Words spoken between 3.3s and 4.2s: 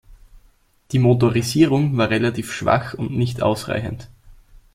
ausreichend.